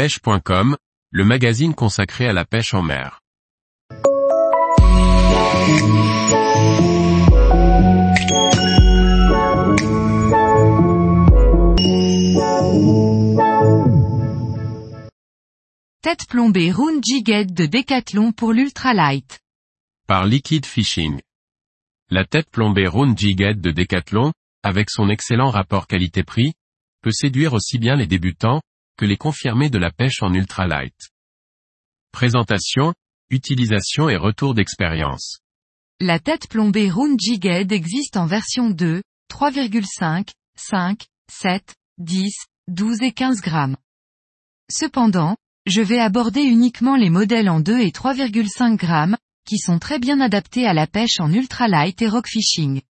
pêche.com, 0.00 0.78
le 1.10 1.24
magazine 1.26 1.74
consacré 1.74 2.26
à 2.26 2.32
la 2.32 2.46
pêche 2.46 2.72
en 2.72 2.80
mer. 2.80 3.20
Tête 16.00 16.26
plombée 16.30 16.72
Round 16.72 17.04
Jighead 17.04 17.52
de 17.52 17.66
Decathlon 17.66 18.32
pour 18.32 18.54
l'ultralight. 18.54 19.40
Par 20.06 20.24
Liquid 20.24 20.64
Fishing. 20.64 21.20
La 22.08 22.24
tête 22.24 22.48
plombée 22.50 22.86
Round 22.86 23.18
Jighead 23.18 23.60
de 23.60 23.70
Decathlon, 23.70 24.32
avec 24.62 24.88
son 24.88 25.10
excellent 25.10 25.50
rapport 25.50 25.86
qualité-prix, 25.86 26.54
peut 27.02 27.12
séduire 27.12 27.52
aussi 27.52 27.76
bien 27.78 27.96
les 27.96 28.06
débutants, 28.06 28.62
que 29.00 29.06
les 29.06 29.16
confirmés 29.16 29.70
de 29.70 29.78
la 29.78 29.90
pêche 29.90 30.22
en 30.22 30.34
ultralight. 30.34 30.94
Présentation, 32.12 32.92
utilisation 33.30 34.10
et 34.10 34.16
retour 34.18 34.52
d'expérience. 34.52 35.38
La 36.00 36.18
tête 36.18 36.48
plombée 36.48 36.90
Round 36.90 37.18
Jighead 37.18 37.72
existe 37.72 38.18
en 38.18 38.26
version 38.26 38.68
2, 38.68 39.00
3,5, 39.32 40.28
5, 40.54 41.06
7, 41.32 41.74
10, 41.96 42.30
12 42.68 43.00
et 43.00 43.12
15 43.12 43.40
grammes. 43.40 43.78
Cependant, 44.70 45.38
je 45.64 45.80
vais 45.80 45.98
aborder 45.98 46.42
uniquement 46.42 46.96
les 46.96 47.08
modèles 47.08 47.48
en 47.48 47.60
2 47.60 47.80
et 47.80 47.92
3,5 47.92 48.76
grammes, 48.76 49.16
qui 49.46 49.56
sont 49.56 49.78
très 49.78 49.98
bien 49.98 50.20
adaptés 50.20 50.66
à 50.66 50.74
la 50.74 50.86
pêche 50.86 51.20
en 51.20 51.32
ultralight 51.32 52.02
et 52.02 52.08
rock 52.08 52.28
fishing. 52.28 52.82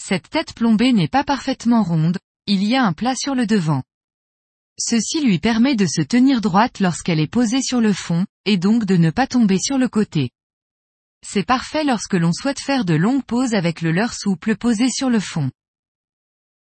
Cette 0.00 0.30
tête 0.30 0.54
plombée 0.54 0.92
n'est 0.92 1.08
pas 1.08 1.24
parfaitement 1.24 1.82
ronde, 1.82 2.18
il 2.46 2.62
y 2.62 2.76
a 2.76 2.84
un 2.84 2.92
plat 2.92 3.16
sur 3.16 3.34
le 3.34 3.48
devant. 3.48 3.82
Ceci 4.78 5.20
lui 5.24 5.38
permet 5.38 5.76
de 5.76 5.86
se 5.86 6.02
tenir 6.02 6.40
droite 6.40 6.80
lorsqu'elle 6.80 7.20
est 7.20 7.30
posée 7.30 7.62
sur 7.62 7.80
le 7.80 7.92
fond, 7.92 8.26
et 8.44 8.56
donc 8.56 8.84
de 8.84 8.96
ne 8.96 9.10
pas 9.10 9.26
tomber 9.26 9.58
sur 9.58 9.78
le 9.78 9.88
côté. 9.88 10.30
C'est 11.26 11.46
parfait 11.46 11.84
lorsque 11.84 12.14
l'on 12.14 12.32
souhaite 12.32 12.60
faire 12.60 12.84
de 12.84 12.94
longues 12.94 13.24
pauses 13.24 13.54
avec 13.54 13.80
le 13.80 13.92
leurre 13.92 14.14
souple 14.14 14.56
posé 14.56 14.90
sur 14.90 15.10
le 15.10 15.20
fond. 15.20 15.50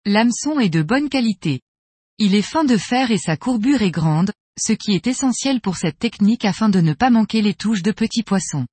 L'hameçon 0.05 0.59
est 0.59 0.71
de 0.71 0.83
bonne 0.83 1.09
qualité. 1.09 1.61
Il 2.19 2.35
est 2.35 2.43
fin 2.43 2.65
de 2.65 2.77
fer 2.77 3.11
et 3.11 3.19
sa 3.19 3.37
courbure 3.37 3.83
est 3.83 3.91
grande, 3.91 4.33
ce 4.59 4.73
qui 4.73 4.93
est 4.93 5.07
essentiel 5.07 5.61
pour 5.61 5.77
cette 5.77 5.99
technique 5.99 6.45
afin 6.45 6.69
de 6.69 6.81
ne 6.81 6.95
pas 6.95 7.11
manquer 7.11 7.43
les 7.43 7.55
touches 7.55 7.83
de 7.83 7.93
petits 7.93 8.23
poissons. 8.23 8.67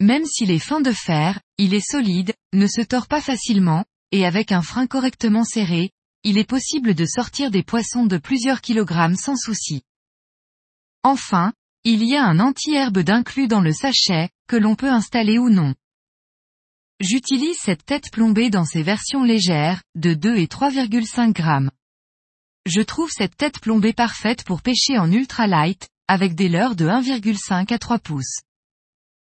Même 0.00 0.26
s'il 0.26 0.50
est 0.50 0.58
fin 0.58 0.80
de 0.80 0.92
fer, 0.92 1.40
il 1.58 1.74
est 1.74 1.84
solide, 1.84 2.34
ne 2.52 2.66
se 2.66 2.82
tord 2.82 3.06
pas 3.06 3.20
facilement, 3.20 3.84
et 4.12 4.26
avec 4.26 4.52
un 4.52 4.62
frein 4.62 4.86
correctement 4.86 5.44
serré, 5.44 5.90
il 6.24 6.38
est 6.38 6.48
possible 6.48 6.94
de 6.94 7.04
sortir 7.04 7.50
des 7.50 7.62
poissons 7.62 8.06
de 8.06 8.16
plusieurs 8.16 8.62
kilogrammes 8.62 9.16
sans 9.16 9.36
souci. 9.36 9.82
Enfin, 11.02 11.52
il 11.84 12.02
y 12.02 12.16
a 12.16 12.24
un 12.24 12.40
anti-herbe 12.40 13.00
d'inclus 13.00 13.46
dans 13.46 13.60
le 13.60 13.72
sachet, 13.72 14.30
que 14.48 14.56
l'on 14.56 14.74
peut 14.74 14.90
installer 14.90 15.38
ou 15.38 15.50
non. 15.50 15.74
J'utilise 16.98 17.58
cette 17.58 17.84
tête 17.84 18.10
plombée 18.10 18.48
dans 18.48 18.64
ses 18.64 18.82
versions 18.82 19.22
légères, 19.22 19.82
de 19.94 20.14
2 20.14 20.36
et 20.36 20.46
3,5 20.46 21.32
grammes. 21.32 21.70
Je 22.64 22.80
trouve 22.80 23.10
cette 23.10 23.36
tête 23.36 23.60
plombée 23.60 23.92
parfaite 23.92 24.44
pour 24.44 24.62
pêcher 24.62 24.98
en 24.98 25.12
ultralight, 25.12 25.88
avec 26.08 26.34
des 26.34 26.48
leurres 26.48 26.76
de 26.76 26.86
1,5 26.86 27.70
à 27.70 27.78
3 27.78 27.98
pouces. 27.98 28.40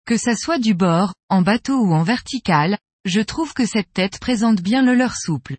Que 0.06 0.18
ça 0.18 0.36
soit 0.36 0.58
du 0.58 0.73
bord, 0.73 1.14
en 1.30 1.44
bateau 1.44 1.78
ou 1.78 1.94
en 1.94 2.02
vertical, 2.02 2.80
je 3.06 3.22
trouve 3.22 3.53
que 3.53 3.68
cette 3.68 3.94
tête 3.94 4.20
présente 4.20 4.62
bien 4.62 4.81
le 4.81 4.95
leurre 4.95 5.18
souple. 5.18 5.58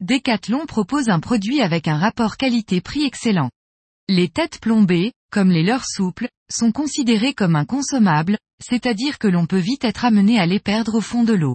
Decathlon 0.00 0.66
propose 0.66 1.08
un 1.08 1.20
produit 1.20 1.60
avec 1.60 1.88
un 1.88 1.98
rapport 1.98 2.36
qualité-prix 2.36 3.04
excellent. 3.04 3.50
Les 4.08 4.28
têtes 4.28 4.58
plombées, 4.60 5.12
comme 5.30 5.50
les 5.50 5.62
leurres 5.62 5.86
souples, 5.86 6.28
sont 6.50 6.72
considérées 6.72 7.34
comme 7.34 7.56
un 7.56 7.64
consommable, 7.64 8.38
c'est-à-dire 8.62 9.18
que 9.18 9.28
l'on 9.28 9.46
peut 9.46 9.58
vite 9.58 9.84
être 9.84 10.04
amené 10.04 10.38
à 10.38 10.46
les 10.46 10.60
perdre 10.60 10.96
au 10.96 11.00
fond 11.00 11.22
de 11.22 11.34
l'eau. 11.34 11.54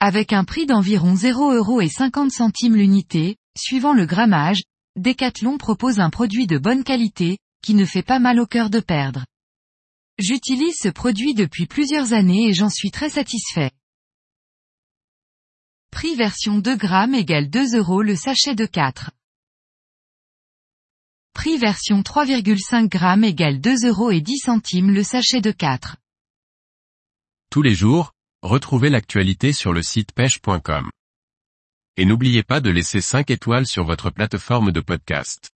Avec 0.00 0.32
un 0.32 0.44
prix 0.44 0.66
d'environ 0.66 1.14
0,50€ 1.14 2.72
l'unité, 2.72 3.36
Suivant 3.56 3.92
le 3.92 4.04
grammage, 4.04 4.62
Decathlon 4.96 5.58
propose 5.58 6.00
un 6.00 6.10
produit 6.10 6.48
de 6.48 6.58
bonne 6.58 6.82
qualité, 6.82 7.38
qui 7.62 7.74
ne 7.74 7.84
fait 7.84 8.02
pas 8.02 8.18
mal 8.18 8.40
au 8.40 8.46
cœur 8.46 8.68
de 8.68 8.80
perdre. 8.80 9.24
J'utilise 10.18 10.74
ce 10.76 10.88
produit 10.88 11.34
depuis 11.34 11.66
plusieurs 11.66 12.12
années 12.12 12.48
et 12.48 12.52
j'en 12.52 12.68
suis 12.68 12.90
très 12.90 13.10
satisfait. 13.10 13.70
Prix 15.94 16.16
version 16.16 16.58
2 16.58 16.76
grammes 16.76 17.14
égale 17.14 17.48
2 17.48 17.76
euros 17.76 18.02
le 18.02 18.16
sachet 18.16 18.56
de 18.56 18.66
4. 18.66 19.12
Prix 21.34 21.56
version 21.56 22.00
3,5 22.00 22.88
grammes 22.88 23.22
égale 23.22 23.60
2 23.60 23.86
euros 23.86 24.10
et 24.10 24.20
10 24.20 24.38
centimes 24.38 24.90
le 24.90 25.04
sachet 25.04 25.40
de 25.40 25.52
4. 25.52 25.96
Tous 27.48 27.62
les 27.62 27.76
jours, 27.76 28.10
retrouvez 28.42 28.90
l'actualité 28.90 29.52
sur 29.52 29.72
le 29.72 29.82
site 29.82 30.10
pêche.com 30.10 30.90
et 31.96 32.04
n'oubliez 32.04 32.42
pas 32.42 32.60
de 32.60 32.70
laisser 32.70 33.00
5 33.00 33.30
étoiles 33.30 33.68
sur 33.68 33.84
votre 33.84 34.10
plateforme 34.10 34.72
de 34.72 34.80
podcast. 34.80 35.53